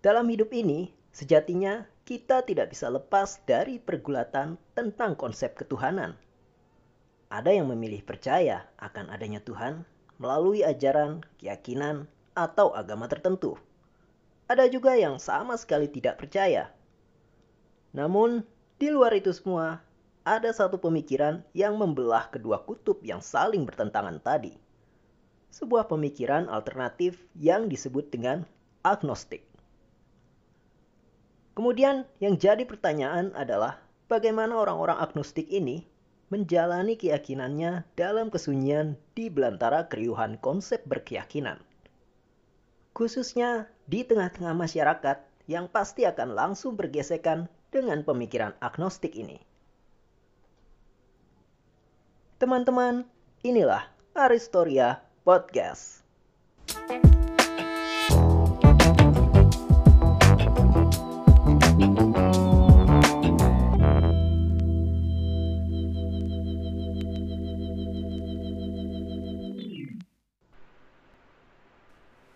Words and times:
Dalam 0.00 0.32
hidup 0.32 0.48
ini, 0.56 0.96
sejatinya 1.12 1.84
kita 2.08 2.40
tidak 2.48 2.72
bisa 2.72 2.88
lepas 2.88 3.36
dari 3.44 3.76
pergulatan 3.76 4.56
tentang 4.72 5.12
konsep 5.12 5.52
ketuhanan. 5.60 6.16
Ada 7.28 7.52
yang 7.60 7.68
memilih 7.68 8.00
percaya 8.00 8.64
akan 8.80 9.12
adanya 9.12 9.44
Tuhan 9.44 9.84
melalui 10.16 10.64
ajaran, 10.64 11.20
keyakinan, 11.36 12.08
atau 12.32 12.72
agama 12.72 13.12
tertentu. 13.12 13.60
Ada 14.48 14.72
juga 14.72 14.96
yang 14.96 15.20
sama 15.20 15.60
sekali 15.60 15.84
tidak 15.84 16.16
percaya. 16.16 16.72
Namun, 17.92 18.40
di 18.80 18.88
luar 18.88 19.12
itu 19.12 19.36
semua, 19.36 19.84
ada 20.24 20.48
satu 20.48 20.80
pemikiran 20.80 21.44
yang 21.52 21.76
membelah 21.76 22.32
kedua 22.32 22.64
kutub 22.64 23.04
yang 23.04 23.20
saling 23.20 23.68
bertentangan 23.68 24.16
tadi. 24.24 24.56
Sebuah 25.52 25.92
pemikiran 25.92 26.48
alternatif 26.48 27.20
yang 27.36 27.68
disebut 27.68 28.08
dengan 28.08 28.48
agnostik. 28.80 29.49
Kemudian 31.60 32.08
yang 32.24 32.40
jadi 32.40 32.64
pertanyaan 32.64 33.36
adalah 33.36 33.84
bagaimana 34.08 34.56
orang-orang 34.56 34.96
agnostik 34.96 35.44
ini 35.52 35.84
menjalani 36.32 36.96
keyakinannya 36.96 37.84
dalam 38.00 38.32
kesunyian 38.32 38.96
di 39.12 39.28
belantara 39.28 39.84
keriuhan 39.84 40.40
konsep 40.40 40.80
berkeyakinan. 40.88 41.60
Khususnya 42.96 43.68
di 43.84 44.08
tengah-tengah 44.08 44.56
masyarakat 44.56 45.20
yang 45.52 45.68
pasti 45.68 46.08
akan 46.08 46.32
langsung 46.32 46.80
bergesekan 46.80 47.44
dengan 47.68 48.08
pemikiran 48.08 48.56
agnostik 48.64 49.12
ini. 49.12 49.36
Teman-teman, 52.40 53.04
inilah 53.44 53.84
Aristoria 54.16 55.04
Podcast. 55.28 56.00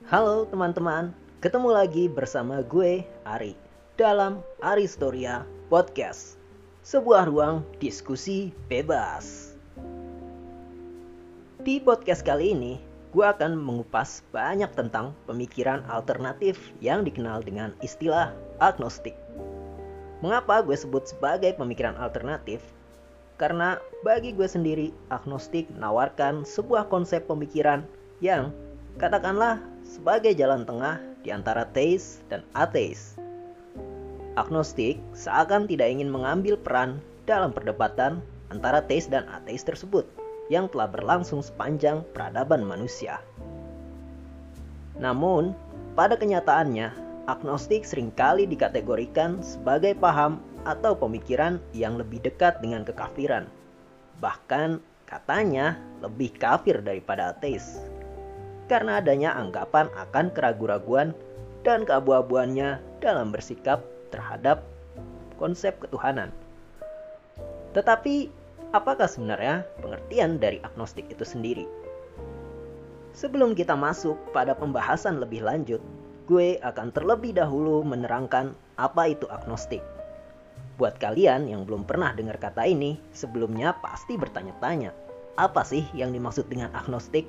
Halo 0.04 0.44
teman-teman, 0.44 1.16
ketemu 1.40 1.72
lagi 1.72 2.12
bersama 2.12 2.60
gue 2.60 3.08
Ari 3.24 3.56
dalam 3.96 4.44
Aristoria 4.60 5.48
Podcast, 5.72 6.36
sebuah 6.84 7.24
ruang 7.24 7.64
diskusi 7.80 8.52
bebas. 8.68 9.56
Di 11.64 11.80
podcast 11.80 12.20
kali 12.20 12.52
ini, 12.52 12.76
gue 13.16 13.24
akan 13.24 13.56
mengupas 13.56 14.20
banyak 14.28 14.68
tentang 14.76 15.16
pemikiran 15.24 15.80
alternatif 15.88 16.60
yang 16.84 17.00
dikenal 17.00 17.40
dengan 17.40 17.72
istilah 17.80 18.36
agnostik. 18.60 19.16
Mengapa 20.20 20.60
gue 20.60 20.76
sebut 20.76 21.08
sebagai 21.08 21.56
pemikiran 21.56 21.96
alternatif? 21.96 22.60
Karena 23.40 23.80
bagi 24.04 24.36
gue 24.36 24.44
sendiri, 24.44 24.92
agnostik 25.08 25.64
menawarkan 25.72 26.44
sebuah 26.44 26.92
konsep 26.92 27.24
pemikiran 27.24 27.80
yang 28.20 28.52
katakanlah 29.00 29.64
sebagai 29.84 30.32
jalan 30.32 30.64
tengah 30.64 30.98
di 31.20 31.30
antara 31.30 31.68
teis 31.70 32.24
dan 32.32 32.40
ateis. 32.56 33.20
Agnostik 34.34 34.98
seakan 35.14 35.70
tidak 35.70 35.92
ingin 35.92 36.10
mengambil 36.10 36.58
peran 36.58 36.98
dalam 37.28 37.54
perdebatan 37.54 38.18
antara 38.50 38.82
teis 38.82 39.06
dan 39.06 39.28
ateis 39.30 39.62
tersebut 39.62 40.08
yang 40.50 40.66
telah 40.72 40.90
berlangsung 40.90 41.40
sepanjang 41.40 42.02
peradaban 42.12 42.66
manusia. 42.66 43.22
Namun, 44.98 45.54
pada 45.94 46.18
kenyataannya, 46.18 46.90
agnostik 47.30 47.86
sering 47.86 48.10
kali 48.12 48.44
dikategorikan 48.44 49.40
sebagai 49.40 49.94
paham 49.96 50.42
atau 50.66 50.96
pemikiran 50.98 51.60
yang 51.72 51.96
lebih 51.96 52.20
dekat 52.24 52.58
dengan 52.60 52.82
kekafiran. 52.82 53.46
Bahkan 54.18 54.80
katanya 55.04 55.78
lebih 56.02 56.34
kafir 56.36 56.80
daripada 56.80 57.32
ateis 57.32 57.80
karena 58.66 59.00
adanya 59.00 59.36
anggapan 59.36 59.92
akan 59.96 60.32
keraguan-raguan 60.32 61.12
dan 61.64 61.84
keabu-abuannya 61.88 62.80
dalam 63.00 63.32
bersikap 63.32 63.84
terhadap 64.12 64.64
konsep 65.36 65.76
ketuhanan. 65.80 66.30
Tetapi, 67.74 68.30
apakah 68.70 69.10
sebenarnya 69.10 69.66
pengertian 69.82 70.38
dari 70.38 70.62
agnostik 70.62 71.10
itu 71.10 71.26
sendiri? 71.26 71.66
Sebelum 73.14 73.54
kita 73.54 73.74
masuk 73.78 74.18
pada 74.34 74.54
pembahasan 74.54 75.22
lebih 75.22 75.42
lanjut, 75.46 75.82
gue 76.26 76.58
akan 76.62 76.90
terlebih 76.90 77.34
dahulu 77.36 77.82
menerangkan 77.86 78.54
apa 78.78 79.10
itu 79.10 79.26
agnostik. 79.30 79.82
Buat 80.74 80.98
kalian 80.98 81.46
yang 81.46 81.62
belum 81.62 81.86
pernah 81.86 82.10
dengar 82.10 82.38
kata 82.42 82.66
ini, 82.66 82.98
sebelumnya 83.14 83.78
pasti 83.78 84.18
bertanya-tanya, 84.18 84.90
apa 85.38 85.62
sih 85.62 85.86
yang 85.94 86.10
dimaksud 86.10 86.50
dengan 86.50 86.74
agnostik? 86.74 87.26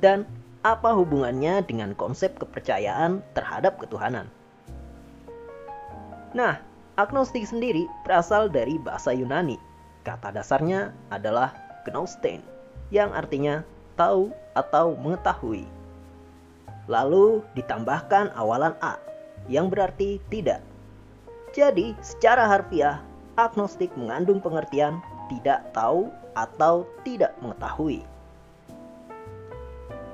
Dan 0.00 0.28
apa 0.64 0.96
hubungannya 0.96 1.60
dengan 1.68 1.92
konsep 1.92 2.40
kepercayaan 2.40 3.20
terhadap 3.36 3.76
ketuhanan? 3.76 4.32
Nah, 6.32 6.58
agnostik 6.96 7.44
sendiri 7.44 7.84
berasal 8.02 8.48
dari 8.48 8.80
bahasa 8.80 9.12
Yunani. 9.12 9.60
Kata 10.08 10.32
dasarnya 10.32 10.96
adalah 11.12 11.52
gnostein, 11.84 12.40
yang 12.88 13.12
artinya 13.12 13.60
tahu 14.00 14.32
atau 14.56 14.96
mengetahui. 14.96 15.68
Lalu 16.88 17.44
ditambahkan 17.56 18.32
awalan 18.32 18.72
a, 18.80 18.96
yang 19.52 19.68
berarti 19.68 20.16
tidak. 20.32 20.64
Jadi, 21.52 21.92
secara 22.00 22.48
harfiah, 22.48 23.04
agnostik 23.36 23.92
mengandung 24.00 24.40
pengertian 24.40 24.98
tidak 25.28 25.64
tahu 25.76 26.08
atau 26.36 26.88
tidak 27.06 27.32
mengetahui. 27.40 28.02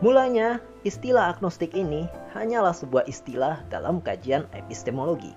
Mulanya, 0.00 0.64
istilah 0.88 1.36
agnostik 1.36 1.76
ini 1.76 2.08
hanyalah 2.32 2.72
sebuah 2.72 3.04
istilah 3.04 3.60
dalam 3.68 4.00
kajian 4.00 4.48
epistemologi, 4.56 5.36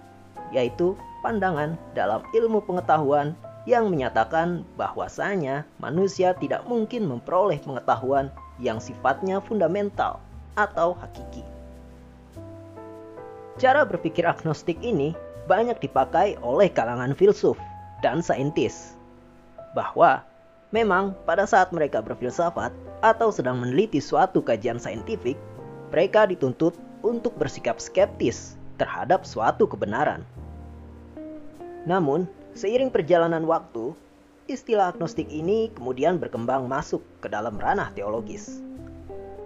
yaitu 0.56 0.96
pandangan 1.19 1.75
dalam 1.91 2.24
ilmu 2.31 2.63
pengetahuan 2.63 3.35
yang 3.68 3.91
menyatakan 3.91 4.63
bahwasanya 4.79 5.68
manusia 5.84 6.31
tidak 6.40 6.63
mungkin 6.63 7.12
memperoleh 7.12 7.59
pengetahuan 7.59 8.31
yang 8.56 8.79
sifatnya 8.79 9.44
fundamental 9.44 10.24
atau 10.56 10.95
hakiki. 10.95 11.44
Cara 13.59 13.84
berpikir 13.84 14.24
agnostik 14.24 14.80
ini 14.80 15.12
banyak 15.44 15.75
dipakai 15.84 16.40
oleh 16.40 16.72
kalangan 16.72 17.12
filsuf 17.12 17.59
dan 18.00 18.24
saintis, 18.24 18.95
bahwa 19.75 20.24
Memang, 20.74 21.13
pada 21.30 21.45
saat 21.45 21.69
mereka 21.69 22.01
berfilsafat 22.01 22.74
atau 23.03 23.29
sedang 23.29 23.59
meneliti 23.59 23.99
suatu 23.99 24.39
kajian 24.39 24.79
saintifik, 24.79 25.35
mereka 25.91 26.23
dituntut 26.23 26.73
untuk 27.03 27.35
bersikap 27.35 27.77
skeptis 27.77 28.55
terhadap 28.79 29.27
suatu 29.27 29.67
kebenaran. 29.67 30.23
Namun, 31.83 32.25
seiring 32.55 32.87
perjalanan 32.87 33.43
waktu, 33.43 33.91
istilah 34.47 34.95
agnostik 34.95 35.27
ini 35.27 35.67
kemudian 35.75 36.15
berkembang 36.15 36.71
masuk 36.71 37.03
ke 37.19 37.27
dalam 37.27 37.59
ranah 37.59 37.91
teologis. 37.91 38.63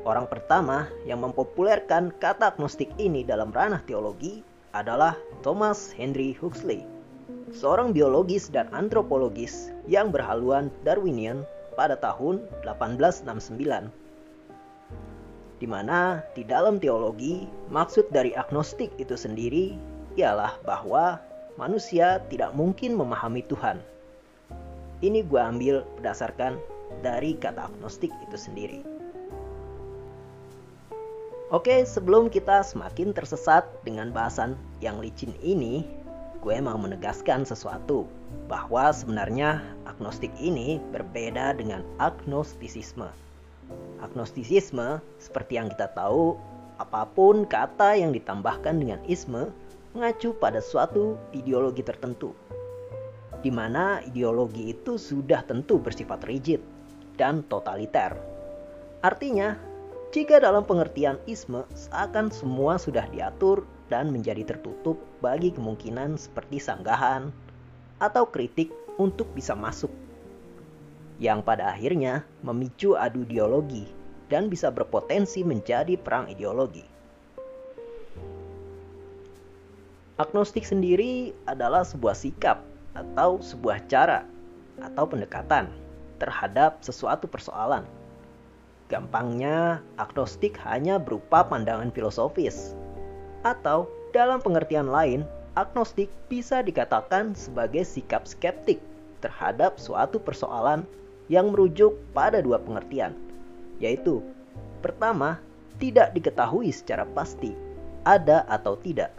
Orang 0.06 0.30
pertama 0.30 0.88
yang 1.04 1.20
mempopulerkan 1.26 2.14
kata 2.22 2.56
agnostik 2.56 2.94
ini 3.02 3.26
dalam 3.26 3.50
ranah 3.50 3.82
teologi 3.84 4.46
adalah 4.72 5.18
Thomas 5.42 5.92
Henry 5.92 6.38
Huxley 6.38 6.86
seorang 7.52 7.96
biologis 7.96 8.52
dan 8.52 8.68
antropologis 8.76 9.72
yang 9.88 10.12
berhaluan 10.12 10.68
Darwinian 10.84 11.48
pada 11.78 11.94
tahun 11.94 12.42
1869. 12.66 13.94
Di 15.58 15.66
mana 15.70 16.26
di 16.34 16.42
dalam 16.42 16.82
teologi, 16.82 17.46
maksud 17.70 18.10
dari 18.10 18.34
agnostik 18.34 18.90
itu 18.98 19.14
sendiri 19.14 19.78
ialah 20.18 20.58
bahwa 20.66 21.22
manusia 21.62 22.22
tidak 22.30 22.54
mungkin 22.58 22.98
memahami 22.98 23.46
Tuhan. 23.46 23.78
Ini 25.06 25.22
gue 25.30 25.42
ambil 25.42 25.86
berdasarkan 26.02 26.58
dari 27.06 27.38
kata 27.38 27.70
agnostik 27.70 28.10
itu 28.26 28.38
sendiri. 28.38 28.82
Oke, 31.48 31.88
sebelum 31.88 32.28
kita 32.28 32.60
semakin 32.60 33.16
tersesat 33.16 33.64
dengan 33.88 34.12
bahasan 34.12 34.60
yang 34.84 35.00
licin 35.00 35.32
ini, 35.40 35.88
gue 36.48 36.64
mau 36.64 36.80
menegaskan 36.80 37.44
sesuatu 37.44 38.08
bahwa 38.48 38.88
sebenarnya 38.96 39.60
agnostik 39.84 40.32
ini 40.40 40.80
berbeda 40.96 41.52
dengan 41.60 41.84
agnostisisme. 42.00 43.12
Agnostisisme, 44.00 45.04
seperti 45.20 45.60
yang 45.60 45.68
kita 45.68 45.92
tahu, 45.92 46.40
apa 46.80 47.04
pun 47.12 47.44
kata 47.44 48.00
yang 48.00 48.16
ditambahkan 48.16 48.80
dengan 48.80 49.04
isme 49.12 49.52
mengacu 49.92 50.32
pada 50.40 50.64
suatu 50.64 51.20
ideologi 51.36 51.84
tertentu, 51.84 52.32
di 53.44 53.52
mana 53.52 54.00
ideologi 54.08 54.72
itu 54.72 54.96
sudah 54.96 55.44
tentu 55.44 55.84
bersifat 55.84 56.24
rigid 56.32 56.64
dan 57.20 57.44
totaliter. 57.52 58.16
Artinya, 59.04 59.60
Jika 60.08 60.40
dalam 60.40 60.64
pengertian 60.64 61.20
isme 61.28 61.68
seakan 61.76 62.32
semua 62.32 62.80
sudah 62.80 63.04
diatur 63.12 63.68
dan 63.88 64.12
menjadi 64.12 64.44
tertutup 64.44 65.00
bagi 65.24 65.52
kemungkinan 65.52 66.20
seperti 66.20 66.60
sanggahan 66.60 67.32
atau 67.98 68.28
kritik 68.28 68.70
untuk 69.00 69.28
bisa 69.34 69.56
masuk. 69.56 69.92
Yang 71.18 71.40
pada 71.48 71.74
akhirnya 71.74 72.28
memicu 72.46 72.94
adu 72.94 73.26
ideologi 73.26 73.90
dan 74.30 74.52
bisa 74.52 74.70
berpotensi 74.70 75.42
menjadi 75.42 75.98
perang 75.98 76.30
ideologi. 76.30 76.86
Agnostik 80.18 80.66
sendiri 80.66 81.30
adalah 81.46 81.86
sebuah 81.86 82.18
sikap 82.18 82.66
atau 82.98 83.38
sebuah 83.38 83.86
cara 83.86 84.26
atau 84.82 85.06
pendekatan 85.06 85.70
terhadap 86.18 86.82
sesuatu 86.82 87.30
persoalan. 87.30 87.86
Gampangnya, 88.90 89.84
agnostik 90.00 90.58
hanya 90.66 90.98
berupa 90.98 91.46
pandangan 91.46 91.94
filosofis. 91.94 92.74
Atau 93.46 93.90
dalam 94.16 94.40
pengertian 94.42 94.90
lain, 94.90 95.26
agnostik 95.58 96.10
bisa 96.32 96.62
dikatakan 96.62 97.34
sebagai 97.38 97.86
sikap 97.86 98.26
skeptik 98.26 98.82
terhadap 99.20 99.82
suatu 99.82 100.22
persoalan 100.22 100.86
yang 101.28 101.52
merujuk 101.52 101.98
pada 102.16 102.40
dua 102.40 102.62
pengertian, 102.62 103.18
yaitu 103.82 104.24
pertama, 104.80 105.42
tidak 105.82 106.14
diketahui 106.16 106.72
secara 106.72 107.04
pasti 107.14 107.52
ada 108.08 108.48
atau 108.48 108.80
tidak 108.80 109.12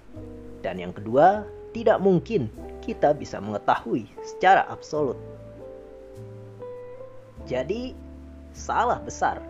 dan 0.63 0.79
yang 0.79 0.91
kedua, 0.95 1.47
tidak 1.71 2.03
mungkin 2.03 2.51
kita 2.83 3.15
bisa 3.15 3.39
mengetahui 3.39 4.09
secara 4.25 4.67
absolut. 4.67 5.19
Jadi, 7.47 7.95
salah 8.53 8.99
besar 9.01 9.41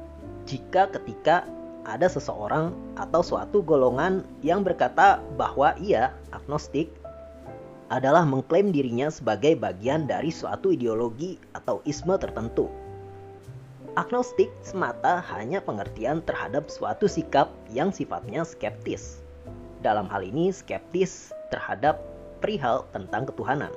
jika 0.45 0.87
ketika 0.93 1.49
ada 1.87 2.11
seseorang 2.11 2.75
atau 2.99 3.21
suatu 3.23 3.63
golongan 3.63 4.25
yang 4.43 4.67
berkata 4.67 5.23
bahwa 5.39 5.77
ia 5.79 6.15
agnostik 6.35 6.91
adalah 7.89 8.25
mengklaim 8.25 8.69
dirinya 8.69 9.09
sebagai 9.09 9.57
bagian 9.57 10.05
dari 10.05 10.29
suatu 10.29 10.73
ideologi 10.73 11.41
atau 11.57 11.81
isme 11.89 12.17
tertentu. 12.21 12.69
Agnostik 13.97 14.53
semata 14.63 15.25
hanya 15.35 15.59
pengertian 15.59 16.23
terhadap 16.23 16.71
suatu 16.71 17.09
sikap 17.09 17.51
yang 17.73 17.91
sifatnya 17.91 18.45
skeptis 18.45 19.25
dalam 19.81 20.07
hal 20.11 20.23
ini 20.23 20.51
skeptis 20.51 21.31
terhadap 21.49 21.99
perihal 22.39 22.87
tentang 22.95 23.27
ketuhanan. 23.27 23.73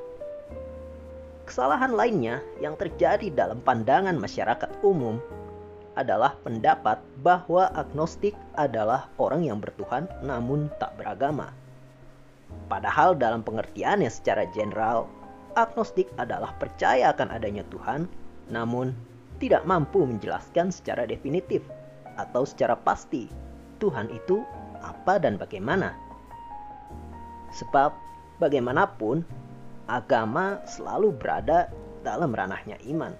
Kesalahan 1.47 1.91
lainnya 1.91 2.39
yang 2.61 2.77
terjadi 2.77 3.27
dalam 3.33 3.59
pandangan 3.65 4.15
masyarakat 4.15 4.71
umum 4.85 5.19
adalah 6.01 6.33
pendapat 6.41 6.97
bahwa 7.21 7.69
agnostik 7.77 8.33
adalah 8.57 9.07
orang 9.21 9.45
yang 9.45 9.61
bertuhan 9.61 10.09
namun 10.25 10.67
tak 10.81 10.97
beragama. 10.97 11.53
Padahal 12.67 13.15
dalam 13.15 13.45
pengertiannya 13.45 14.11
secara 14.11 14.49
general, 14.51 15.07
agnostik 15.55 16.09
adalah 16.19 16.51
percaya 16.59 17.13
akan 17.13 17.31
adanya 17.31 17.63
Tuhan 17.71 18.09
namun 18.51 18.91
tidak 19.39 19.63
mampu 19.63 20.03
menjelaskan 20.03 20.69
secara 20.69 21.07
definitif 21.07 21.65
atau 22.19 22.45
secara 22.45 22.75
pasti 22.77 23.31
Tuhan 23.81 24.11
itu 24.13 24.45
apa 24.83 25.17
dan 25.17 25.39
bagaimana. 25.41 25.95
Sebab 27.57 27.91
bagaimanapun 28.37 29.25
agama 29.89 30.61
selalu 30.69 31.11
berada 31.17 31.67
dalam 32.05 32.31
ranahnya 32.31 32.77
iman. 32.89 33.13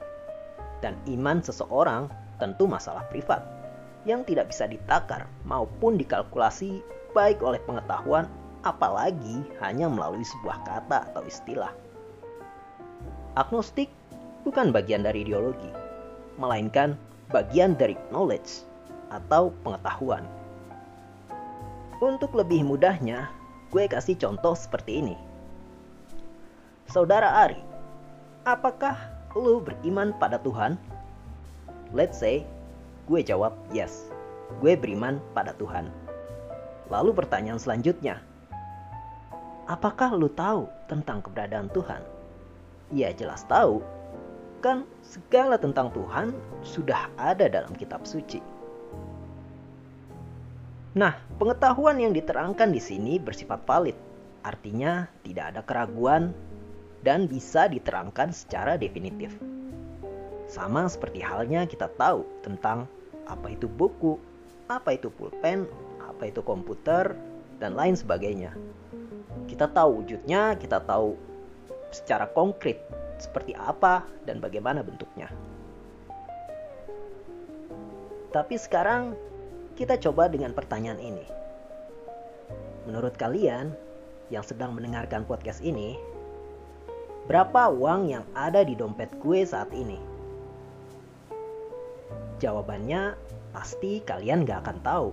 Dan 0.82 0.98
iman 1.10 1.42
seseorang 1.42 2.10
tentu 2.42 2.66
masalah 2.66 3.06
privat 3.14 3.46
yang 4.10 4.26
tidak 4.26 4.50
bisa 4.50 4.66
ditakar 4.66 5.30
maupun 5.46 5.94
dikalkulasi 6.02 6.82
baik 7.14 7.38
oleh 7.46 7.62
pengetahuan 7.70 8.26
apalagi 8.66 9.46
hanya 9.62 9.86
melalui 9.86 10.26
sebuah 10.26 10.58
kata 10.66 11.14
atau 11.14 11.22
istilah. 11.26 11.70
Agnostik 13.38 13.94
bukan 14.42 14.74
bagian 14.74 15.06
dari 15.06 15.22
ideologi, 15.22 15.70
melainkan 16.42 16.98
bagian 17.30 17.78
dari 17.78 17.94
knowledge 18.10 18.66
atau 19.14 19.54
pengetahuan. 19.62 20.26
Untuk 22.02 22.34
lebih 22.34 22.66
mudahnya, 22.66 23.30
gue 23.70 23.86
kasih 23.86 24.18
contoh 24.18 24.58
seperti 24.58 25.06
ini. 25.06 25.16
Saudara 26.90 27.46
Ari, 27.46 27.62
apakah 28.44 28.98
lu 29.38 29.62
beriman 29.62 30.12
pada 30.18 30.42
Tuhan? 30.42 30.76
Let's 31.92 32.24
say, 32.24 32.48
gue 33.12 33.20
jawab 33.20 33.52
yes. 33.76 34.08
Gue 34.64 34.80
beriman 34.80 35.20
pada 35.36 35.52
Tuhan. 35.60 35.92
Lalu 36.88 37.12
pertanyaan 37.16 37.60
selanjutnya, 37.60 38.20
apakah 39.68 40.16
lu 40.16 40.32
tahu 40.32 40.68
tentang 40.92 41.24
keberadaan 41.24 41.72
Tuhan? 41.72 42.04
Ya 42.92 43.12
jelas 43.16 43.44
tahu. 43.48 43.84
Kan 44.60 44.88
segala 45.04 45.60
tentang 45.60 45.92
Tuhan 45.92 46.36
sudah 46.64 47.12
ada 47.20 47.48
dalam 47.48 47.76
kitab 47.76 48.04
suci. 48.08 48.44
Nah, 50.92 51.16
pengetahuan 51.40 52.00
yang 52.04 52.12
diterangkan 52.12 52.72
di 52.76 52.84
sini 52.84 53.16
bersifat 53.16 53.64
valid, 53.64 53.96
artinya 54.44 55.08
tidak 55.24 55.56
ada 55.56 55.62
keraguan 55.64 56.36
dan 57.00 57.32
bisa 57.32 57.72
diterangkan 57.72 58.36
secara 58.36 58.76
definitif. 58.76 59.32
Sama 60.52 60.84
seperti 60.92 61.24
halnya 61.24 61.64
kita 61.64 61.88
tahu 61.96 62.28
tentang 62.44 62.84
apa 63.24 63.56
itu 63.56 63.72
buku, 63.72 64.20
apa 64.68 65.00
itu 65.00 65.08
pulpen, 65.08 65.64
apa 66.04 66.28
itu 66.28 66.44
komputer, 66.44 67.16
dan 67.64 67.72
lain 67.72 67.96
sebagainya. 67.96 68.52
Kita 69.48 69.72
tahu 69.72 70.04
wujudnya, 70.04 70.60
kita 70.60 70.84
tahu 70.84 71.16
secara 71.96 72.28
konkret 72.36 72.84
seperti 73.16 73.56
apa 73.56 74.04
dan 74.28 74.44
bagaimana 74.44 74.84
bentuknya. 74.84 75.32
Tapi 78.36 78.60
sekarang 78.60 79.16
kita 79.80 79.96
coba 80.04 80.28
dengan 80.28 80.52
pertanyaan 80.52 81.00
ini. 81.00 81.24
Menurut 82.92 83.16
kalian 83.16 83.72
yang 84.28 84.44
sedang 84.44 84.76
mendengarkan 84.76 85.24
podcast 85.24 85.64
ini, 85.64 85.96
berapa 87.32 87.72
uang 87.72 88.12
yang 88.12 88.28
ada 88.36 88.68
di 88.68 88.76
dompet 88.76 89.08
gue 89.24 89.48
saat 89.48 89.72
ini? 89.72 90.11
Jawabannya 92.42 93.14
pasti 93.54 94.02
kalian 94.02 94.44
gak 94.50 94.66
akan 94.66 94.78
tahu. 94.82 95.10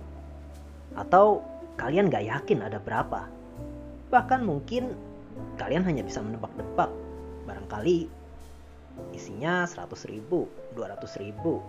Atau 0.97 1.45
kalian 1.77 2.09
gak 2.09 2.25
yakin 2.25 2.65
ada 2.65 2.81
berapa. 2.81 3.29
Bahkan 4.09 4.41
mungkin 4.41 4.97
kalian 5.61 5.85
hanya 5.85 6.01
bisa 6.01 6.19
menebak-nebak. 6.25 6.89
Barangkali 7.45 8.09
isinya 9.13 9.63
100 9.63 10.09
ribu, 10.11 10.49
200 10.75 11.23
ribu, 11.23 11.61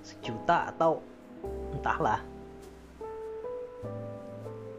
sejuta 0.00 0.70
atau 0.72 1.02
Entahlah. 1.74 2.22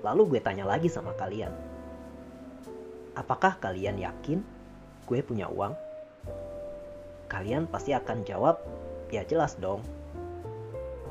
Lalu 0.02 0.38
gue 0.38 0.42
tanya 0.42 0.66
lagi 0.66 0.90
sama 0.90 1.14
kalian. 1.18 1.54
Apakah 3.18 3.58
kalian 3.58 3.98
yakin 4.02 4.42
gue 5.06 5.20
punya 5.22 5.50
uang? 5.50 5.74
Kalian 7.26 7.66
pasti 7.66 7.94
akan 7.94 8.22
jawab, 8.22 8.62
ya 9.10 9.26
jelas 9.26 9.58
dong. 9.58 9.82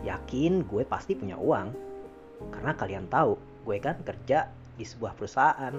Yakin 0.04 0.68
gue 0.68 0.84
pasti 0.84 1.16
punya 1.16 1.40
uang. 1.40 1.72
Karena 2.52 2.76
kalian 2.76 3.08
tahu, 3.08 3.40
gue 3.64 3.76
kan 3.80 3.98
kerja 4.04 4.52
di 4.76 4.84
sebuah 4.84 5.16
perusahaan. 5.16 5.74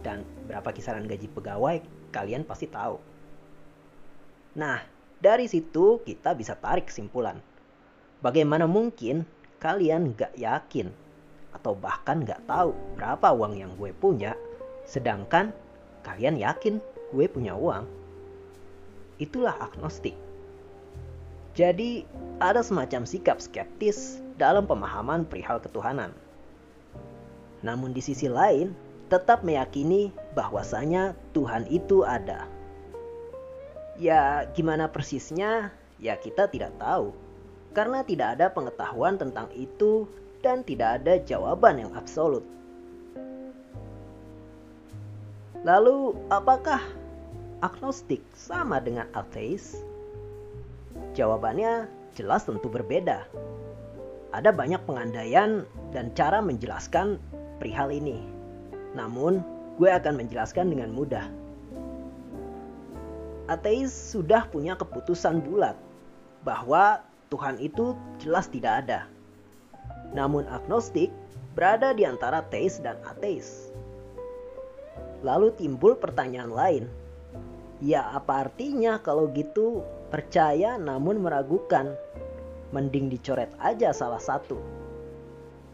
Dan 0.00 0.24
berapa 0.46 0.70
kisaran 0.72 1.04
gaji 1.04 1.28
pegawai, 1.28 1.82
kalian 2.14 2.46
pasti 2.46 2.70
tahu. 2.70 2.96
Nah, 4.56 4.80
dari 5.20 5.50
situ 5.50 6.00
kita 6.06 6.32
bisa 6.32 6.56
tarik 6.56 6.88
kesimpulan 6.88 7.36
Bagaimana 8.20 8.68
mungkin 8.68 9.24
kalian 9.64 10.12
gak 10.12 10.36
yakin 10.36 10.92
atau 11.56 11.72
bahkan 11.72 12.20
gak 12.20 12.44
tahu 12.44 12.76
berapa 13.00 13.32
uang 13.32 13.56
yang 13.56 13.72
gue 13.80 13.96
punya, 13.96 14.36
sedangkan 14.84 15.56
kalian 16.04 16.36
yakin 16.36 16.84
gue 17.16 17.26
punya 17.32 17.56
uang? 17.56 17.88
Itulah 19.16 19.56
agnostik. 19.56 20.12
Jadi, 21.54 22.06
ada 22.38 22.62
semacam 22.62 23.02
sikap 23.04 23.42
skeptis 23.42 24.22
dalam 24.38 24.64
pemahaman 24.64 25.26
perihal 25.26 25.58
ketuhanan. 25.58 26.14
Namun 27.60 27.92
di 27.92 28.00
sisi 28.00 28.30
lain, 28.30 28.72
tetap 29.10 29.42
meyakini 29.42 30.14
bahwasanya 30.32 31.18
Tuhan 31.34 31.66
itu 31.68 32.06
ada. 32.06 32.46
Ya, 34.00 34.48
gimana 34.56 34.88
persisnya? 34.88 35.74
Ya, 36.00 36.16
kita 36.16 36.48
tidak 36.48 36.72
tahu 36.80 37.12
karena 37.76 38.02
tidak 38.02 38.38
ada 38.38 38.46
pengetahuan 38.50 39.14
tentang 39.18 39.46
itu 39.54 40.08
dan 40.40 40.64
tidak 40.64 41.02
ada 41.02 41.20
jawaban 41.22 41.84
yang 41.84 41.92
absolut. 41.94 42.42
Lalu, 45.60 46.16
apakah 46.32 46.80
agnostik 47.60 48.24
sama 48.32 48.80
dengan 48.80 49.04
ateis? 49.12 49.84
Jawabannya 51.14 51.90
jelas 52.14 52.46
tentu 52.46 52.70
berbeda. 52.70 53.26
ada 54.30 54.54
banyak 54.54 54.78
pengandaian 54.86 55.66
dan 55.90 56.14
cara 56.14 56.38
menjelaskan 56.38 57.18
perihal 57.58 57.90
ini. 57.90 58.22
Namun, 58.94 59.42
gue 59.74 59.90
akan 59.90 60.22
menjelaskan 60.22 60.70
dengan 60.70 60.94
mudah. 60.94 61.26
Ateis 63.50 63.90
sudah 63.90 64.46
punya 64.46 64.78
keputusan 64.78 65.42
bulat 65.42 65.74
bahwa 66.46 67.02
Tuhan 67.34 67.58
itu 67.58 67.98
jelas 68.22 68.46
tidak 68.46 68.86
ada. 68.86 69.10
Namun 70.14 70.46
agnostik 70.46 71.10
berada 71.58 71.90
di 71.90 72.06
antara 72.06 72.46
teis 72.46 72.78
dan 72.78 72.98
ateis. 73.02 73.74
Lalu 75.26 75.50
timbul 75.58 75.98
pertanyaan 75.98 76.54
lain. 76.54 76.84
Ya 77.82 78.06
apa 78.14 78.46
artinya 78.46 79.02
kalau 79.02 79.26
gitu 79.34 79.82
percaya 80.10 80.76
namun 80.76 81.22
meragukan? 81.22 81.94
Mending 82.70 83.10
dicoret 83.10 83.50
aja 83.58 83.90
salah 83.90 84.22
satu. 84.22 84.58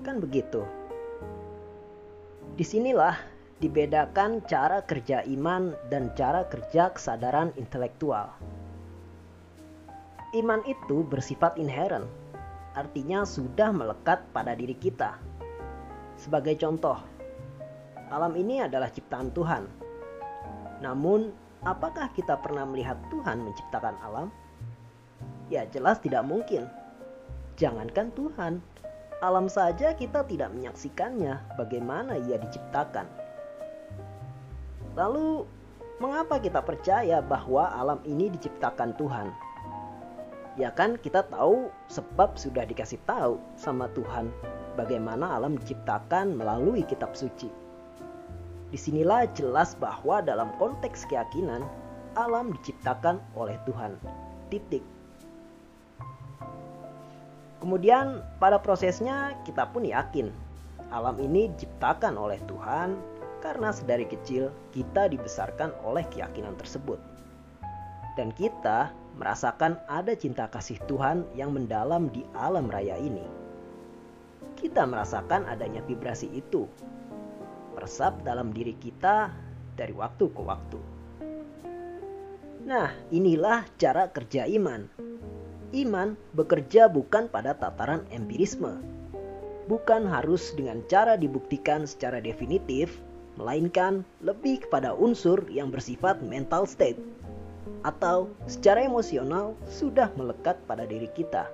Kan 0.04 0.20
begitu. 0.20 0.64
Di 2.56 2.64
sinilah 2.64 3.16
dibedakan 3.60 4.44
cara 4.44 4.84
kerja 4.84 5.24
iman 5.28 5.72
dan 5.88 6.12
cara 6.16 6.44
kerja 6.48 6.92
kesadaran 6.92 7.52
intelektual. 7.56 8.32
Iman 10.36 10.60
itu 10.68 11.00
bersifat 11.08 11.56
inherent, 11.56 12.04
artinya 12.76 13.24
sudah 13.24 13.72
melekat 13.72 14.20
pada 14.36 14.52
diri 14.52 14.76
kita. 14.76 15.16
Sebagai 16.20 16.56
contoh, 16.60 17.00
alam 18.12 18.36
ini 18.36 18.60
adalah 18.60 18.92
ciptaan 18.92 19.32
Tuhan. 19.32 19.64
Namun, 20.84 21.32
apakah 21.66 22.14
kita 22.14 22.38
pernah 22.38 22.62
melihat 22.62 22.94
Tuhan 23.10 23.42
menciptakan 23.42 23.98
alam? 24.06 24.30
Ya, 25.50 25.66
jelas 25.66 25.98
tidak 25.98 26.22
mungkin. 26.22 26.70
Jangankan 27.58 28.14
Tuhan, 28.14 28.62
alam 29.18 29.50
saja 29.50 29.90
kita 29.98 30.22
tidak 30.30 30.54
menyaksikannya 30.54 31.58
bagaimana 31.58 32.14
ia 32.22 32.38
diciptakan. 32.38 33.10
Lalu, 34.94 35.44
mengapa 35.98 36.38
kita 36.38 36.62
percaya 36.62 37.18
bahwa 37.18 37.68
alam 37.74 37.98
ini 38.06 38.30
diciptakan 38.30 38.94
Tuhan? 38.94 39.28
Ya 40.56 40.72
kan 40.72 40.96
kita 40.96 41.20
tahu 41.28 41.68
sebab 41.92 42.40
sudah 42.40 42.64
dikasih 42.64 42.96
tahu 43.04 43.36
sama 43.60 43.92
Tuhan 43.92 44.32
bagaimana 44.72 45.36
alam 45.36 45.60
diciptakan 45.60 46.32
melalui 46.32 46.80
kitab 46.80 47.12
suci. 47.12 47.65
Di 48.70 48.78
sinilah 48.78 49.30
jelas 49.34 49.78
bahwa 49.78 50.18
dalam 50.22 50.50
konteks 50.58 51.06
keyakinan, 51.06 51.62
alam 52.18 52.50
diciptakan 52.60 53.22
oleh 53.38 53.54
Tuhan. 53.68 53.94
Titik. 54.50 54.82
Kemudian 57.62 58.22
pada 58.38 58.62
prosesnya 58.62 59.34
kita 59.42 59.66
pun 59.72 59.82
yakin 59.82 60.30
alam 60.94 61.18
ini 61.18 61.50
diciptakan 61.50 62.14
oleh 62.14 62.38
Tuhan 62.46 62.94
karena 63.42 63.74
sedari 63.74 64.06
kecil 64.06 64.54
kita 64.70 65.10
dibesarkan 65.10 65.74
oleh 65.82 66.06
keyakinan 66.06 66.54
tersebut. 66.54 67.00
Dan 68.14 68.30
kita 68.32 68.94
merasakan 69.18 69.82
ada 69.90 70.14
cinta 70.14 70.46
kasih 70.46 70.78
Tuhan 70.86 71.26
yang 71.34 71.50
mendalam 71.52 72.06
di 72.14 72.22
alam 72.38 72.70
raya 72.70 72.94
ini 73.00 73.46
kita 74.56 74.88
merasakan 74.88 75.44
adanya 75.46 75.84
vibrasi 75.84 76.32
itu 76.32 76.64
meresap 77.86 78.18
dalam 78.26 78.50
diri 78.50 78.74
kita 78.82 79.30
dari 79.78 79.94
waktu 79.94 80.26
ke 80.34 80.42
waktu. 80.42 80.80
Nah, 82.66 82.90
inilah 83.14 83.62
cara 83.78 84.10
kerja 84.10 84.42
iman. 84.58 84.90
Iman 85.70 86.18
bekerja 86.34 86.90
bukan 86.90 87.30
pada 87.30 87.54
tataran 87.54 88.02
empirisme, 88.10 88.82
bukan 89.70 90.02
harus 90.02 90.50
dengan 90.58 90.82
cara 90.90 91.14
dibuktikan 91.14 91.86
secara 91.86 92.18
definitif, 92.18 92.90
melainkan 93.38 94.02
lebih 94.18 94.66
kepada 94.66 94.90
unsur 94.90 95.46
yang 95.46 95.70
bersifat 95.70 96.18
mental 96.26 96.66
state 96.66 96.98
atau 97.86 98.26
secara 98.50 98.82
emosional 98.82 99.54
sudah 99.70 100.10
melekat 100.18 100.58
pada 100.66 100.90
diri 100.90 101.06
kita. 101.14 101.46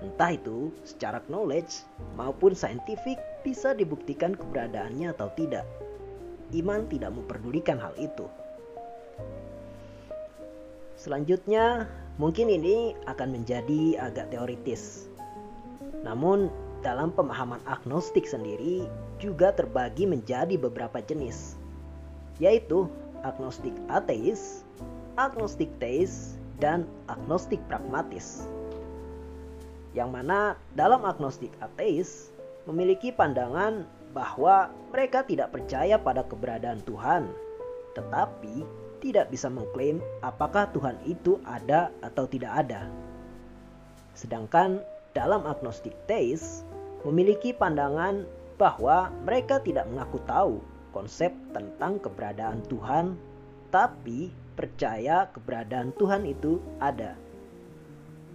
Entah 0.00 0.40
itu 0.40 0.72
secara 0.88 1.20
knowledge 1.28 1.84
maupun 2.16 2.56
scientific 2.56 3.20
bisa 3.44 3.76
dibuktikan 3.76 4.32
keberadaannya 4.32 5.12
atau 5.12 5.28
tidak. 5.36 5.68
Iman 6.56 6.88
tidak 6.88 7.12
memperdulikan 7.12 7.76
hal 7.76 7.92
itu. 8.00 8.24
Selanjutnya, 10.96 11.84
mungkin 12.16 12.48
ini 12.48 12.96
akan 13.04 13.36
menjadi 13.36 14.00
agak 14.00 14.32
teoritis. 14.32 15.12
Namun, 16.00 16.48
dalam 16.80 17.12
pemahaman 17.12 17.60
agnostik 17.68 18.24
sendiri 18.24 18.88
juga 19.20 19.52
terbagi 19.52 20.08
menjadi 20.08 20.56
beberapa 20.56 21.04
jenis, 21.04 21.60
yaitu 22.40 22.88
agnostik 23.24 23.72
ateis, 23.92 24.64
agnostik 25.20 25.68
teis, 25.80 26.40
dan 26.60 26.88
agnostik 27.12 27.60
pragmatis 27.68 28.48
yang 29.94 30.10
mana 30.10 30.58
dalam 30.74 31.06
agnostik 31.06 31.54
ateis 31.62 32.33
memiliki 32.64 33.12
pandangan 33.12 33.84
bahwa 34.14 34.70
mereka 34.94 35.26
tidak 35.26 35.52
percaya 35.52 35.98
pada 35.98 36.24
keberadaan 36.24 36.80
Tuhan, 36.86 37.28
tetapi 37.98 38.64
tidak 39.04 39.28
bisa 39.28 39.52
mengklaim 39.52 40.00
apakah 40.24 40.70
Tuhan 40.72 40.96
itu 41.04 41.36
ada 41.44 41.92
atau 42.00 42.24
tidak 42.24 42.64
ada. 42.64 42.88
Sedangkan 44.16 44.80
dalam 45.12 45.44
agnostik 45.44 45.92
teis 46.08 46.64
memiliki 47.04 47.52
pandangan 47.52 48.24
bahwa 48.56 49.12
mereka 49.26 49.60
tidak 49.60 49.84
mengaku 49.90 50.22
tahu 50.24 50.54
konsep 50.94 51.34
tentang 51.52 51.98
keberadaan 51.98 52.62
Tuhan, 52.70 53.18
tapi 53.74 54.30
percaya 54.54 55.26
keberadaan 55.34 55.90
Tuhan 55.98 56.22
itu 56.22 56.62
ada. 56.78 57.18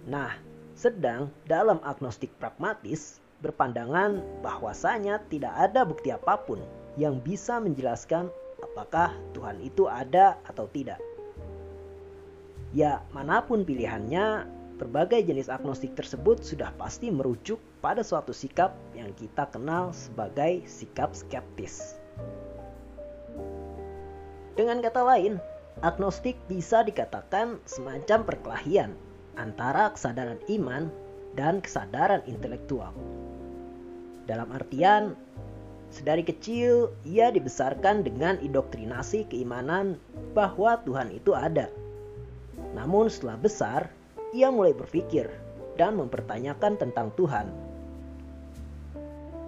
Nah, 0.04 0.36
sedang 0.76 1.32
dalam 1.48 1.80
agnostik 1.80 2.30
pragmatis 2.36 3.18
berpandangan 3.40 4.20
bahwasanya 4.44 5.20
tidak 5.32 5.52
ada 5.56 5.84
bukti 5.84 6.12
apa 6.12 6.36
pun 6.40 6.60
yang 7.00 7.20
bisa 7.20 7.56
menjelaskan 7.60 8.28
apakah 8.60 9.16
Tuhan 9.32 9.60
itu 9.64 9.88
ada 9.88 10.36
atau 10.44 10.68
tidak. 10.70 11.00
Ya, 12.70 13.02
mana 13.10 13.42
pun 13.42 13.66
pilihannya, 13.66 14.46
berbagai 14.78 15.26
jenis 15.26 15.50
agnostik 15.50 15.98
tersebut 15.98 16.40
sudah 16.46 16.70
pasti 16.78 17.10
merujuk 17.10 17.58
pada 17.82 18.04
suatu 18.04 18.30
sikap 18.30 18.72
yang 18.94 19.10
kita 19.18 19.48
kenal 19.50 19.90
sebagai 19.90 20.62
sikap 20.64 21.10
skeptis. 21.12 21.98
Dengan 24.54 24.84
kata 24.84 25.02
lain, 25.02 25.40
agnostik 25.80 26.36
bisa 26.46 26.84
dikatakan 26.84 27.58
semacam 27.64 28.28
perkelahian 28.28 28.92
antara 29.40 29.90
kesadaran 29.90 30.38
iman 30.52 30.92
dan 31.34 31.64
kesadaran 31.64 32.20
intelektual. 32.28 32.92
Dalam 34.30 34.46
artian, 34.54 35.18
sedari 35.90 36.22
kecil 36.22 36.94
ia 37.02 37.34
dibesarkan 37.34 38.06
dengan 38.06 38.38
indoktrinasi 38.38 39.26
keimanan 39.26 39.98
bahwa 40.38 40.78
Tuhan 40.86 41.10
itu 41.10 41.34
ada. 41.34 41.66
Namun 42.78 43.10
setelah 43.10 43.34
besar, 43.42 43.90
ia 44.30 44.54
mulai 44.54 44.70
berpikir 44.70 45.26
dan 45.74 45.98
mempertanyakan 45.98 46.78
tentang 46.78 47.10
Tuhan. 47.18 47.50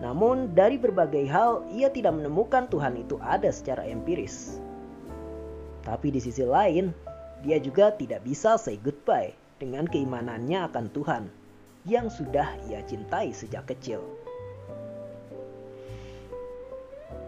Namun 0.02 0.50
dari 0.50 0.82
berbagai 0.82 1.30
hal 1.30 1.62
ia 1.70 1.86
tidak 1.86 2.18
menemukan 2.18 2.66
Tuhan 2.66 2.98
itu 2.98 3.22
ada 3.22 3.54
secara 3.54 3.86
empiris. 3.86 4.58
Tapi 5.86 6.10
di 6.10 6.18
sisi 6.18 6.42
lain, 6.42 6.90
dia 7.46 7.62
juga 7.62 7.94
tidak 7.94 8.26
bisa 8.26 8.58
say 8.58 8.82
goodbye 8.82 9.30
dengan 9.62 9.86
keimanannya 9.86 10.66
akan 10.66 10.90
Tuhan 10.90 11.30
yang 11.86 12.10
sudah 12.10 12.50
ia 12.66 12.82
cintai 12.82 13.30
sejak 13.30 13.70
kecil. 13.70 14.21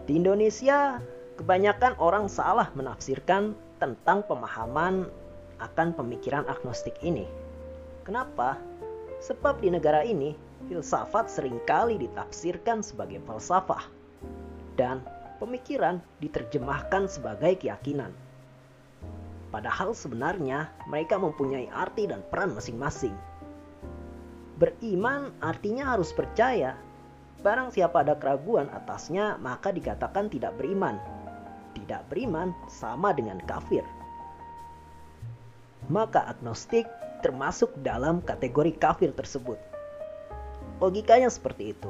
Di 0.05 0.21
Indonesia, 0.21 1.01
kebanyakan 1.41 1.97
orang 1.97 2.29
salah 2.29 2.69
menafsirkan 2.77 3.57
tentang 3.81 4.21
pemahaman 4.29 5.09
akan 5.57 5.87
pemikiran 5.97 6.45
agnostik 6.45 6.93
ini. 7.01 7.25
Kenapa? 8.05 8.61
Sebab 9.25 9.65
di 9.65 9.73
negara 9.73 10.05
ini, 10.05 10.37
filsafat 10.69 11.25
sering 11.25 11.57
kali 11.65 11.97
ditafsirkan 11.97 12.85
sebagai 12.85 13.17
falsafah 13.25 13.81
dan 14.77 15.01
pemikiran 15.41 15.97
diterjemahkan 16.21 17.09
sebagai 17.09 17.65
keyakinan. 17.65 18.13
Padahal 19.49 19.97
sebenarnya 19.97 20.69
mereka 20.85 21.17
mempunyai 21.17 21.65
arti 21.73 22.05
dan 22.05 22.21
peran 22.29 22.53
masing-masing. 22.53 23.15
Beriman 24.61 25.33
artinya 25.41 25.97
harus 25.97 26.13
percaya. 26.13 26.77
Barang 27.45 27.69
siapa 27.69 28.01
ada 28.01 28.17
keraguan 28.17 28.65
atasnya, 28.73 29.37
maka 29.37 29.69
dikatakan 29.69 30.33
tidak 30.33 30.57
beriman. 30.57 30.97
Tidak 31.77 32.09
beriman 32.09 32.49
sama 32.65 33.13
dengan 33.13 33.37
kafir. 33.45 33.85
Maka 35.85 36.25
agnostik 36.25 36.89
termasuk 37.21 37.69
dalam 37.85 38.25
kategori 38.25 38.73
kafir 38.81 39.13
tersebut. 39.13 39.61
logikanya 40.81 41.31
seperti 41.31 41.71
itu. 41.71 41.87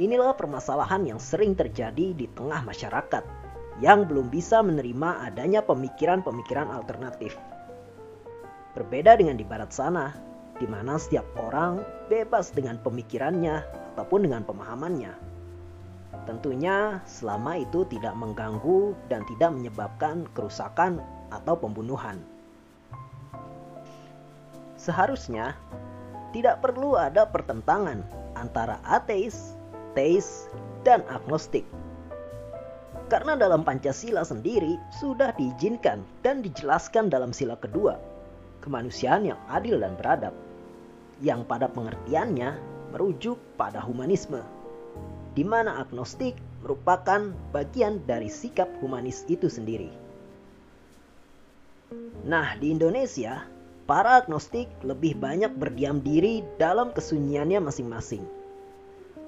Inilah 0.00 0.34
permasalahan 0.34 1.06
yang 1.06 1.20
sering 1.22 1.54
terjadi 1.54 2.16
di 2.16 2.26
tengah 2.34 2.66
masyarakat 2.66 3.22
yang 3.78 4.08
belum 4.08 4.32
bisa 4.32 4.58
menerima 4.64 5.22
adanya 5.22 5.62
pemikiran-pemikiran 5.62 6.72
alternatif. 6.72 7.38
Berbeda 8.74 9.14
dengan 9.16 9.38
di 9.38 9.46
barat 9.46 9.70
sana, 9.70 10.12
di 10.56 10.66
mana 10.68 10.96
setiap 10.96 11.24
orang 11.36 11.84
bebas 12.08 12.52
dengan 12.52 12.80
pemikirannya 12.80 13.64
ataupun 13.94 14.28
dengan 14.28 14.42
pemahamannya. 14.44 15.12
Tentunya 16.26 16.98
selama 17.06 17.60
itu 17.60 17.86
tidak 17.86 18.16
mengganggu 18.16 18.96
dan 19.12 19.22
tidak 19.30 19.50
menyebabkan 19.54 20.26
kerusakan 20.34 20.98
atau 21.30 21.54
pembunuhan. 21.54 22.18
Seharusnya 24.80 25.54
tidak 26.34 26.64
perlu 26.64 26.98
ada 26.98 27.28
pertentangan 27.28 28.02
antara 28.34 28.80
ateis 28.84 29.56
teis, 29.96 30.52
dan 30.84 31.00
agnostik. 31.08 31.64
Karena 33.08 33.34
dalam 33.34 33.64
Pancasila 33.64 34.22
sendiri 34.22 34.76
sudah 35.00 35.32
diizinkan 35.34 36.04
dan 36.20 36.44
dijelaskan 36.44 37.08
dalam 37.08 37.32
sila 37.32 37.56
kedua, 37.56 37.96
kemanusiaan 38.60 39.24
yang 39.24 39.40
adil 39.48 39.80
dan 39.80 39.96
beradab, 39.96 40.36
yang 41.20 41.44
pada 41.44 41.68
pengertiannya 41.70 42.56
merujuk 42.92 43.36
pada 43.60 43.80
humanisme, 43.80 44.40
di 45.32 45.44
mana 45.44 45.80
agnostik 45.80 46.36
merupakan 46.64 47.32
bagian 47.52 48.02
dari 48.04 48.28
sikap 48.28 48.68
humanis 48.80 49.22
itu 49.30 49.46
sendiri. 49.46 49.92
Nah, 52.26 52.58
di 52.58 52.74
Indonesia, 52.74 53.46
para 53.86 54.18
agnostik 54.18 54.66
lebih 54.82 55.14
banyak 55.16 55.54
berdiam 55.54 56.02
diri 56.02 56.42
dalam 56.58 56.90
kesunyiannya 56.90 57.62
masing-masing 57.62 58.26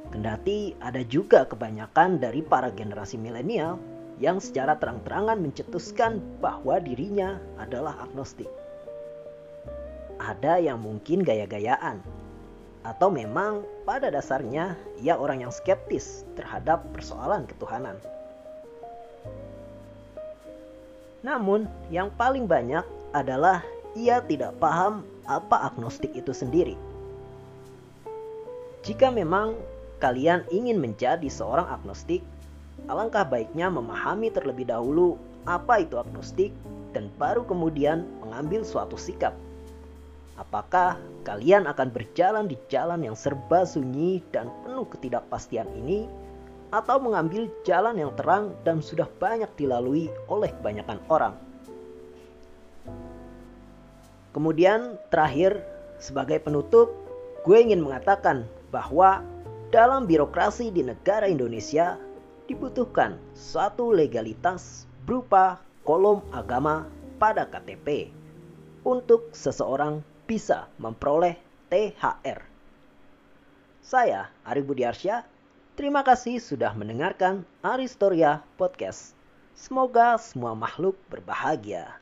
Kendati 0.09 0.73
ada 0.81 1.05
juga 1.05 1.45
kebanyakan 1.45 2.17
dari 2.17 2.41
para 2.41 2.73
generasi 2.73 3.21
milenial 3.21 3.77
yang 4.17 4.41
secara 4.41 4.81
terang-terangan 4.81 5.37
mencetuskan 5.37 6.19
bahwa 6.41 6.81
dirinya 6.81 7.37
adalah 7.61 7.95
agnostik. 8.01 8.49
Ada 10.19 10.59
yang 10.59 10.83
mungkin 10.83 11.23
gaya-gayaan, 11.23 12.03
atau 12.87 13.11
memang 13.11 13.63
pada 13.83 14.09
dasarnya 14.09 14.79
ia 15.03 15.19
orang 15.19 15.47
yang 15.47 15.53
skeptis 15.53 16.27
terhadap 16.39 16.83
persoalan 16.95 17.47
ketuhanan. 17.47 17.99
Namun, 21.21 21.67
yang 21.91 22.15
paling 22.15 22.47
banyak 22.47 22.87
adalah 23.11 23.61
ia 23.99 24.23
tidak 24.23 24.55
paham 24.63 25.03
apa 25.27 25.69
agnostik 25.69 26.15
itu 26.15 26.31
sendiri. 26.31 26.79
Jika 28.87 29.11
memang 29.11 29.59
kalian 29.99 30.47
ingin 30.49 30.79
menjadi 30.79 31.27
seorang 31.27 31.67
agnostik, 31.67 32.23
alangkah 32.87 33.27
baiknya 33.27 33.67
memahami 33.69 34.31
terlebih 34.31 34.71
dahulu 34.71 35.19
apa 35.45 35.83
itu 35.83 35.99
agnostik 35.99 36.55
dan 36.95 37.11
baru 37.19 37.43
kemudian 37.45 38.07
mengambil 38.23 38.63
suatu 38.63 38.95
sikap. 38.95 39.35
Apakah 40.39 41.03
kalian 41.27 41.67
akan 41.67 41.91
berjalan 41.91 42.47
di 42.47 42.55
jalan 42.71 43.03
yang 43.03 43.19
serba 43.19 43.67
sunyi 43.67 44.23
dan 44.31 44.47
penuh 44.63 44.87
ketidakpastian 44.87 45.67
ini 45.75 46.07
atau 46.71 47.03
mengambil 47.03 47.51
jalan 47.67 47.99
yang 47.99 48.15
terang 48.15 48.55
dan 48.63 48.79
sudah 48.79 49.11
banyak 49.19 49.51
dilalui 49.59 50.07
oleh 50.31 50.55
kebanyakan 50.63 51.03
orang? 51.11 51.35
Kemudian 54.31 54.95
terakhir 55.11 55.59
sebagai 55.99 56.39
penutup, 56.39 56.95
gue 57.43 57.59
ingin 57.59 57.83
mengatakan 57.83 58.47
bahwa 58.71 59.27
dalam 59.75 60.07
birokrasi 60.07 60.71
di 60.71 60.87
negara 60.87 61.27
Indonesia 61.27 61.99
dibutuhkan 62.47 63.19
suatu 63.35 63.91
legalitas 63.91 64.87
berupa 65.03 65.59
kolom 65.83 66.23
agama 66.31 66.87
pada 67.19 67.43
KTP 67.51 68.15
untuk 68.87 69.35
seseorang 69.35 69.99
bisa 70.29 70.69
memperoleh 70.77 71.41
THR. 71.73 72.45
Saya 73.81 74.29
Ari 74.45 74.61
Budiarsya, 74.61 75.25
terima 75.73 76.05
kasih 76.05 76.37
sudah 76.37 76.77
mendengarkan 76.77 77.49
Aristoria 77.65 78.45
Podcast. 78.61 79.17
Semoga 79.57 80.21
semua 80.21 80.53
makhluk 80.53 81.01
berbahagia. 81.09 81.97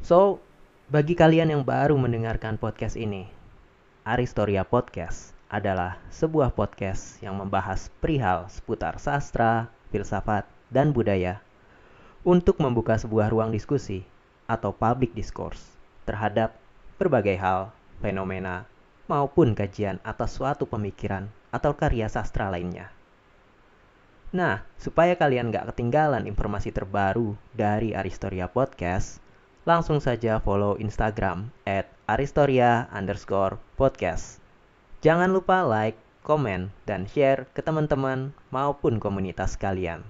So, 0.00 0.40
bagi 0.88 1.12
kalian 1.12 1.52
yang 1.52 1.60
baru 1.60 2.00
mendengarkan 2.00 2.56
podcast 2.56 2.96
ini, 2.96 3.28
Aristoria 4.08 4.64
Podcast 4.64 5.36
adalah 5.52 6.00
sebuah 6.08 6.56
podcast 6.56 7.20
yang 7.20 7.36
membahas 7.36 7.92
perihal 8.00 8.48
seputar 8.48 8.96
sastra, 8.96 9.68
filsafat, 9.92 10.48
dan 10.72 10.96
budaya 10.96 11.44
untuk 12.24 12.56
membuka 12.64 12.96
sebuah 12.96 13.28
ruang 13.28 13.52
diskusi 13.52 14.08
atau 14.48 14.72
public 14.72 15.12
discourse 15.12 15.76
terhadap 16.08 16.56
berbagai 16.96 17.36
hal, 17.36 17.72
fenomena, 18.00 18.64
maupun 19.06 19.54
kajian 19.54 20.02
atas 20.02 20.36
suatu 20.36 20.66
pemikiran 20.66 21.30
atau 21.54 21.72
karya 21.78 22.10
sastra 22.10 22.50
lainnya. 22.50 22.90
Nah, 24.34 24.66
supaya 24.76 25.14
kalian 25.14 25.54
gak 25.54 25.72
ketinggalan 25.72 26.26
informasi 26.26 26.74
terbaru 26.74 27.38
dari 27.54 27.94
Aristoria 27.94 28.50
Podcast, 28.50 29.22
langsung 29.64 30.02
saja 30.02 30.42
follow 30.42 30.76
Instagram 30.76 31.54
at 31.64 31.88
aristoria 32.10 32.90
underscore 32.90 33.56
podcast. 33.78 34.42
Jangan 35.00 35.30
lupa 35.30 35.62
like, 35.62 35.96
komen, 36.26 36.74
dan 36.84 37.06
share 37.06 37.46
ke 37.54 37.62
teman-teman 37.62 38.34
maupun 38.50 38.98
komunitas 38.98 39.54
kalian. 39.54 40.02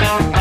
Thank 0.00 0.36